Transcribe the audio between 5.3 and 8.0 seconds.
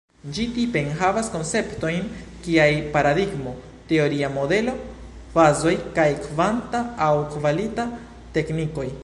fazoj kaj kvanta aŭ kvalita